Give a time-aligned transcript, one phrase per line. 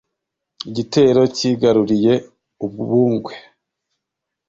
[0.69, 2.13] Igitero cyigaruriye
[2.65, 3.33] u Bungwe